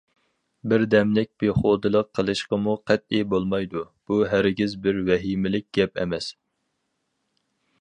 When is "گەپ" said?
5.81-6.03